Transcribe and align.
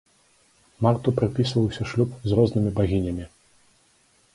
Марту 0.85 1.13
прыпісваўся 1.21 1.81
шлюб 1.93 2.19
з 2.27 2.41
рознымі 2.41 2.77
багінямі. 2.81 3.33